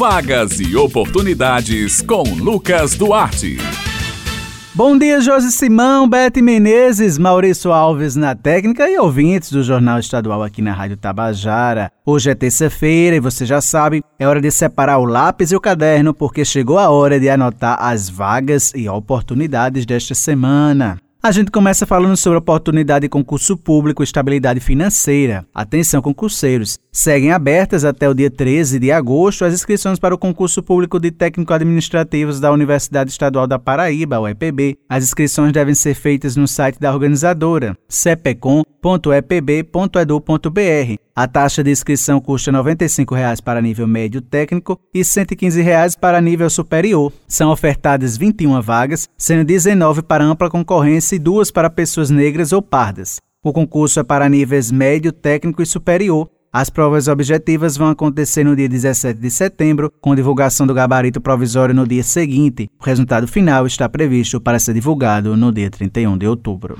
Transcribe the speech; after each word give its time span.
Vagas 0.00 0.58
e 0.58 0.74
oportunidades 0.76 2.00
com 2.00 2.22
Lucas 2.22 2.94
Duarte. 2.94 3.58
Bom 4.74 4.96
dia, 4.96 5.20
Josi 5.20 5.52
Simão, 5.52 6.08
Bete 6.08 6.40
Menezes, 6.40 7.18
Maurício 7.18 7.70
Alves 7.70 8.16
na 8.16 8.34
técnica 8.34 8.88
e 8.88 8.96
ouvintes 8.96 9.52
do 9.52 9.62
Jornal 9.62 9.98
Estadual 9.98 10.42
aqui 10.42 10.62
na 10.62 10.72
Rádio 10.72 10.96
Tabajara. 10.96 11.92
Hoje 12.02 12.30
é 12.30 12.34
terça-feira 12.34 13.14
e 13.14 13.20
você 13.20 13.44
já 13.44 13.60
sabe, 13.60 14.02
é 14.18 14.26
hora 14.26 14.40
de 14.40 14.50
separar 14.50 14.96
o 14.96 15.04
lápis 15.04 15.52
e 15.52 15.56
o 15.56 15.60
caderno 15.60 16.14
porque 16.14 16.46
chegou 16.46 16.78
a 16.78 16.88
hora 16.88 17.20
de 17.20 17.28
anotar 17.28 17.76
as 17.78 18.08
vagas 18.08 18.72
e 18.74 18.88
oportunidades 18.88 19.84
desta 19.84 20.14
semana. 20.14 20.96
A 21.22 21.32
gente 21.32 21.50
começa 21.50 21.84
falando 21.84 22.16
sobre 22.16 22.38
oportunidade 22.38 23.02
de 23.02 23.08
concurso 23.10 23.54
público 23.54 24.02
e 24.02 24.04
estabilidade 24.04 24.58
financeira. 24.58 25.44
Atenção, 25.54 26.00
concurseiros! 26.00 26.78
Seguem 26.90 27.30
abertas 27.30 27.84
até 27.84 28.08
o 28.08 28.14
dia 28.14 28.30
13 28.30 28.78
de 28.78 28.90
agosto 28.90 29.44
as 29.44 29.52
inscrições 29.52 29.98
para 29.98 30.14
o 30.14 30.18
concurso 30.18 30.62
público 30.62 30.98
de 30.98 31.10
técnico 31.10 31.52
administrativos 31.52 32.40
da 32.40 32.50
Universidade 32.50 33.10
Estadual 33.10 33.46
da 33.46 33.58
Paraíba, 33.58 34.18
UEPB. 34.18 34.78
As 34.88 35.04
inscrições 35.04 35.52
devem 35.52 35.74
ser 35.74 35.92
feitas 35.92 36.36
no 36.36 36.48
site 36.48 36.80
da 36.80 36.90
organizadora, 36.90 37.76
cepecom.epb.edu.br. 38.80 40.96
A 41.14 41.28
taxa 41.28 41.62
de 41.62 41.70
inscrição 41.70 42.18
custa 42.20 42.50
R$ 42.50 42.58
95,00 42.58 43.42
para 43.42 43.60
nível 43.60 43.86
médio 43.86 44.22
técnico 44.22 44.80
e 44.94 45.00
R$ 45.00 45.04
115,00 45.04 45.98
para 45.98 46.20
nível 46.20 46.48
superior. 46.48 47.12
São 47.28 47.50
ofertadas 47.50 48.16
21 48.16 48.62
vagas, 48.62 49.08
sendo 49.18 49.44
19 49.44 50.02
para 50.02 50.24
ampla 50.24 50.48
concorrência 50.48 51.16
e 51.16 51.18
duas 51.18 51.50
para 51.50 51.68
pessoas 51.68 52.10
negras 52.10 52.52
ou 52.52 52.62
pardas. 52.62 53.18
O 53.42 53.52
concurso 53.52 54.00
é 54.00 54.02
para 54.02 54.28
níveis 54.28 54.70
médio, 54.70 55.12
técnico 55.12 55.62
e 55.62 55.66
superior. 55.66 56.28
As 56.52 56.68
provas 56.68 57.06
objetivas 57.06 57.76
vão 57.76 57.90
acontecer 57.90 58.42
no 58.42 58.56
dia 58.56 58.68
17 58.68 59.20
de 59.20 59.30
setembro, 59.30 59.88
com 60.00 60.16
divulgação 60.16 60.66
do 60.66 60.74
gabarito 60.74 61.20
provisório 61.20 61.72
no 61.72 61.86
dia 61.86 62.02
seguinte. 62.02 62.68
O 62.80 62.84
resultado 62.84 63.28
final 63.28 63.68
está 63.68 63.88
previsto 63.88 64.40
para 64.40 64.58
ser 64.58 64.74
divulgado 64.74 65.36
no 65.36 65.52
dia 65.52 65.70
31 65.70 66.18
de 66.18 66.26
outubro. 66.26 66.76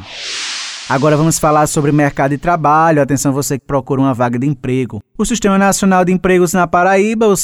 Agora 0.90 1.16
vamos 1.16 1.38
falar 1.38 1.68
sobre 1.68 1.92
mercado 1.92 2.32
de 2.32 2.38
trabalho. 2.38 3.00
Atenção 3.00 3.32
você 3.32 3.56
que 3.56 3.64
procura 3.64 4.00
uma 4.00 4.12
vaga 4.12 4.36
de 4.36 4.44
emprego. 4.48 5.00
O 5.16 5.24
Sistema 5.24 5.56
Nacional 5.56 6.04
de 6.04 6.10
Empregos 6.10 6.52
na 6.52 6.66
Paraíba, 6.66 7.28
o 7.28 7.36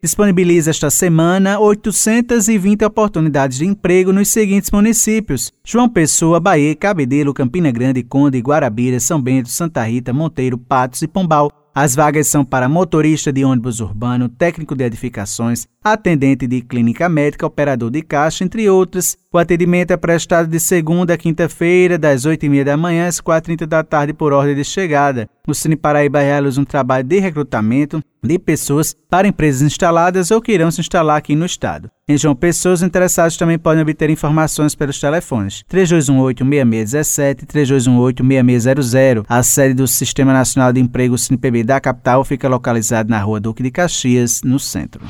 disponibiliza 0.00 0.70
esta 0.70 0.88
semana 0.88 1.58
820 1.58 2.84
oportunidades 2.84 3.58
de 3.58 3.66
emprego 3.66 4.12
nos 4.12 4.28
seguintes 4.28 4.70
municípios: 4.70 5.52
João 5.64 5.88
Pessoa, 5.88 6.38
Bahia, 6.38 6.76
Cabedelo, 6.76 7.34
Campina 7.34 7.72
Grande, 7.72 8.04
Conde, 8.04 8.38
Guarabira, 8.38 9.00
São 9.00 9.20
Bento, 9.20 9.48
Santa 9.48 9.82
Rita, 9.82 10.12
Monteiro, 10.12 10.56
Patos 10.56 11.02
e 11.02 11.08
Pombal. 11.08 11.59
As 11.72 11.94
vagas 11.94 12.26
são 12.26 12.44
para 12.44 12.68
motorista 12.68 13.32
de 13.32 13.44
ônibus 13.44 13.78
urbano, 13.78 14.28
técnico 14.28 14.74
de 14.74 14.82
edificações, 14.82 15.68
atendente 15.84 16.44
de 16.44 16.62
clínica 16.62 17.08
médica, 17.08 17.46
operador 17.46 17.92
de 17.92 18.02
caixa, 18.02 18.42
entre 18.42 18.68
outras. 18.68 19.16
O 19.32 19.38
atendimento 19.38 19.92
é 19.92 19.96
prestado 19.96 20.48
de 20.48 20.58
segunda 20.58 21.14
a 21.14 21.16
quinta-feira, 21.16 21.96
das 21.96 22.26
8h30 22.26 22.64
da 22.64 22.76
manhã 22.76 23.06
às 23.06 23.20
4h30 23.20 23.66
da 23.66 23.84
tarde, 23.84 24.12
por 24.12 24.32
ordem 24.32 24.56
de 24.56 24.64
chegada. 24.64 25.28
O 25.46 25.54
Cine 25.54 25.76
Paraíba 25.76 26.20
realiza 26.20 26.60
um 26.60 26.64
trabalho 26.64 27.04
de 27.04 27.20
recrutamento 27.20 28.02
de 28.22 28.38
pessoas 28.38 28.94
para 29.08 29.28
empresas 29.28 29.62
instaladas 29.62 30.30
ou 30.30 30.40
que 30.40 30.52
irão 30.52 30.70
se 30.70 30.80
instalar 30.80 31.16
aqui 31.16 31.34
no 31.34 31.46
estado. 31.46 31.90
Em 32.08 32.18
João 32.18 32.34
Pessoa, 32.34 32.74
os 32.74 32.82
interessados 32.82 33.36
também 33.36 33.58
podem 33.58 33.82
obter 33.82 34.10
informações 34.10 34.74
pelos 34.74 34.98
telefones 34.98 35.64
3218-6617 35.70 37.42
e 37.42 37.46
3218-6600. 37.46 39.24
A 39.28 39.42
sede 39.42 39.74
do 39.74 39.86
Sistema 39.86 40.32
Nacional 40.32 40.72
de 40.72 40.80
Emprego 40.80 41.16
CinePB 41.16 41.64
da 41.64 41.80
capital 41.80 42.24
fica 42.24 42.48
localizada 42.48 43.08
na 43.08 43.20
rua 43.20 43.40
Duque 43.40 43.62
de 43.62 43.70
Caxias, 43.70 44.42
no 44.42 44.58
centro. 44.58 45.00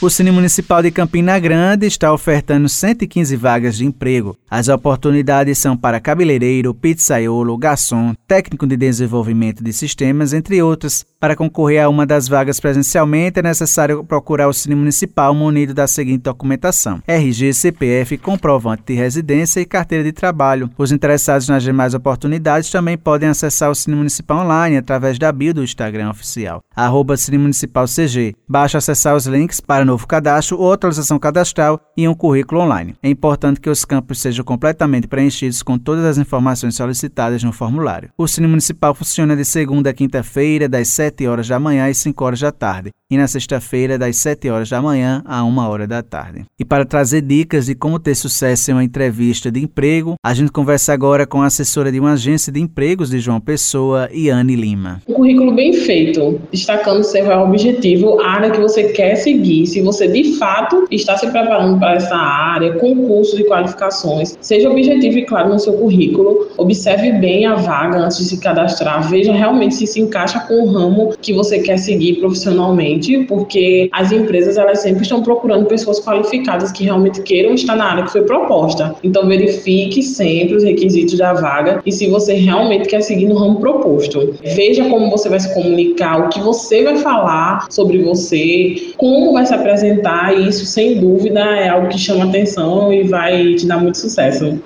O 0.00 0.08
Cine 0.08 0.30
Municipal 0.30 0.80
de 0.80 0.92
Campina 0.92 1.36
Grande 1.40 1.84
está 1.84 2.12
ofertando 2.12 2.68
115 2.68 3.34
vagas 3.34 3.78
de 3.78 3.84
emprego. 3.84 4.38
As 4.48 4.68
oportunidades 4.68 5.58
são 5.58 5.76
para 5.76 5.98
cabeleireiro, 5.98 6.72
pizzaiolo, 6.72 7.58
garçom, 7.58 8.14
técnico 8.28 8.66
de 8.66 8.76
desenvolvimento 8.76 9.64
de 9.64 9.72
sistemas, 9.72 10.34
entre 10.34 10.62
outras. 10.62 11.04
Para 11.18 11.34
concorrer 11.34 11.82
a 11.82 11.88
uma 11.88 12.06
das 12.06 12.28
vagas 12.28 12.60
presencialmente, 12.60 13.40
é 13.40 13.42
necessário 13.42 14.04
procurar 14.04 14.46
o 14.46 14.52
Cine 14.52 14.74
Municipal 14.74 15.34
munido 15.34 15.72
da 15.72 15.86
seguinte 15.86 16.22
documentação: 16.22 17.02
RG, 17.08 17.54
CPF, 17.54 18.18
comprovante 18.18 18.82
de 18.86 18.94
residência 18.94 19.60
e 19.60 19.64
carteira 19.64 20.04
de 20.04 20.12
trabalho. 20.12 20.70
Os 20.76 20.92
interessados 20.92 21.48
nas 21.48 21.62
demais 21.62 21.94
oportunidades 21.94 22.70
também 22.70 22.98
podem 22.98 23.30
acessar 23.30 23.70
o 23.70 23.74
Cine 23.74 23.96
Municipal 23.96 24.44
online 24.44 24.76
através 24.76 25.18
da 25.18 25.32
bio 25.32 25.54
do 25.54 25.64
Instagram 25.64 26.10
oficial, 26.10 26.62
arroba 26.76 27.16
Cine 27.16 27.38
Municipal 27.38 27.86
CG. 27.86 28.34
Basta 28.46 28.78
acessar 28.78 29.16
os 29.16 29.26
links 29.26 29.60
para 29.60 29.84
novo 29.84 30.06
cadastro 30.06 30.60
ou 30.60 30.72
atualização 30.72 31.18
cadastral 31.18 31.80
e 31.96 32.06
um 32.06 32.14
currículo 32.14 32.60
online. 32.60 32.94
É 33.02 33.08
importante 33.08 33.58
que 33.58 33.70
os 33.70 33.86
campos 33.86 34.20
sejam 34.20 34.44
completamente 34.44 35.08
preenchidos 35.08 35.62
com 35.62 35.78
todas 35.78 36.04
as 36.04 36.18
informações 36.18 36.74
solicitadas 36.74 37.42
no 37.42 37.52
formulário. 37.52 38.10
O 38.20 38.26
Cine 38.26 38.48
Municipal 38.48 38.96
funciona 38.96 39.36
de 39.36 39.44
segunda 39.44 39.90
a 39.90 39.94
quinta-feira, 39.94 40.68
das 40.68 40.88
7 40.88 41.24
horas 41.28 41.46
da 41.46 41.60
manhã 41.60 41.88
às 41.88 41.98
5 41.98 42.24
horas 42.24 42.40
da 42.40 42.50
tarde, 42.50 42.90
e 43.08 43.16
na 43.16 43.28
sexta-feira, 43.28 43.96
das 43.96 44.16
7 44.16 44.50
horas 44.50 44.68
da 44.68 44.82
manhã 44.82 45.22
a 45.24 45.44
1 45.44 45.56
hora 45.58 45.86
da 45.86 46.02
tarde. 46.02 46.44
E 46.58 46.64
para 46.64 46.84
trazer 46.84 47.22
dicas 47.22 47.66
de 47.66 47.76
como 47.76 47.96
ter 48.00 48.16
sucesso 48.16 48.72
em 48.72 48.74
uma 48.74 48.82
entrevista 48.82 49.52
de 49.52 49.62
emprego, 49.62 50.16
a 50.20 50.34
gente 50.34 50.50
conversa 50.50 50.92
agora 50.92 51.28
com 51.28 51.42
a 51.42 51.46
assessora 51.46 51.92
de 51.92 52.00
uma 52.00 52.14
agência 52.14 52.52
de 52.52 52.60
empregos 52.60 53.08
de 53.08 53.20
João 53.20 53.40
Pessoa, 53.40 54.08
Iane 54.12 54.56
Lima. 54.56 55.00
Um 55.06 55.14
currículo 55.14 55.54
bem 55.54 55.72
feito, 55.72 56.40
destacando 56.50 57.04
seu 57.04 57.24
objetivo, 57.38 58.20
a 58.20 58.30
área 58.30 58.50
que 58.50 58.58
você 58.58 58.88
quer 58.88 59.14
seguir, 59.14 59.64
se 59.68 59.80
você 59.80 60.08
de 60.08 60.36
fato 60.38 60.88
está 60.90 61.16
se 61.16 61.30
preparando 61.30 61.78
para 61.78 61.94
essa 61.94 62.16
área, 62.16 62.72
concurso 62.80 63.36
de 63.36 63.44
qualificações, 63.44 64.36
seja 64.40 64.68
objetivo 64.68 65.18
e 65.18 65.24
claro 65.24 65.50
no 65.50 65.58
seu 65.60 65.74
currículo, 65.74 66.48
observe 66.56 67.12
bem 67.12 67.46
a 67.46 67.54
vaga 67.54 68.07
antes 68.08 68.18
de 68.18 68.24
se 68.24 68.38
cadastrar, 68.38 69.08
veja 69.08 69.32
realmente 69.32 69.74
se 69.74 69.86
se 69.86 70.00
encaixa 70.00 70.40
com 70.40 70.62
o 70.62 70.66
ramo 70.72 71.12
que 71.20 71.32
você 71.34 71.58
quer 71.58 71.76
seguir 71.76 72.14
profissionalmente, 72.14 73.24
porque 73.24 73.90
as 73.92 74.10
empresas 74.10 74.56
elas 74.56 74.80
sempre 74.80 75.02
estão 75.02 75.22
procurando 75.22 75.66
pessoas 75.66 76.00
qualificadas 76.00 76.72
que 76.72 76.84
realmente 76.84 77.22
queiram 77.22 77.52
estar 77.54 77.76
na 77.76 77.84
área 77.84 78.04
que 78.04 78.12
foi 78.12 78.22
proposta. 78.22 78.94
Então 79.04 79.28
verifique 79.28 80.02
sempre 80.02 80.56
os 80.56 80.64
requisitos 80.64 81.18
da 81.18 81.34
vaga 81.34 81.82
e 81.84 81.92
se 81.92 82.06
você 82.06 82.32
realmente 82.32 82.88
quer 82.88 83.02
seguir 83.02 83.26
no 83.26 83.36
ramo 83.36 83.60
proposto. 83.60 84.34
Veja 84.42 84.88
como 84.88 85.10
você 85.10 85.28
vai 85.28 85.40
se 85.40 85.52
comunicar, 85.52 86.24
o 86.24 86.28
que 86.30 86.40
você 86.40 86.82
vai 86.82 86.96
falar 86.96 87.66
sobre 87.70 87.98
você, 87.98 88.92
como 88.96 89.32
vai 89.32 89.44
se 89.44 89.52
apresentar, 89.52 90.34
e 90.34 90.48
isso 90.48 90.64
sem 90.64 90.98
dúvida 90.98 91.40
é 91.40 91.68
algo 91.68 91.88
que 91.88 91.98
chama 91.98 92.24
atenção 92.24 92.92
e 92.92 93.02
vai 93.02 93.54
te 93.54 93.66
dar 93.66 93.78
muito 93.78 93.98
sucesso. 93.98 94.58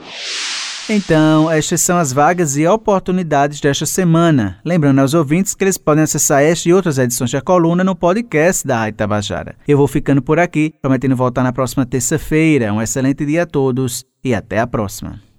Então, 0.89 1.51
estas 1.51 1.81
são 1.81 1.97
as 1.97 2.13
vagas 2.13 2.57
e 2.57 2.67
oportunidades 2.67 3.61
desta 3.61 3.87
semana. 3.87 4.59
Lembrando 4.65 4.99
aos 4.99 5.15
ouvintes 5.15 5.55
que 5.55 5.65
eles 5.65 5.79
podem 5.79 6.05
acessar 6.05 6.43
esta 6.43 6.69
e 6.69 6.73
outras 6.73 6.99
edições 6.99 7.31
da 7.31 7.41
coluna 7.41 7.85
no 7.85 7.95
podcast 7.95 8.67
da 8.67 8.79
Rádio 8.79 8.99
Tabajara. 8.99 9.55
Eu 9.67 9.79
vou 9.79 9.87
ficando 9.87 10.21
por 10.21 10.39
aqui, 10.39 10.75
prometendo 10.83 11.17
voltar 11.17 11.43
na 11.43 11.53
próxima 11.53 11.87
terça-feira. 11.87 12.73
Um 12.73 12.83
excelente 12.83 13.25
dia 13.25 13.45
a 13.45 13.47
todos 13.47 14.05
e 14.25 14.35
até 14.35 14.59
a 14.59 14.67
próxima. 14.67 15.32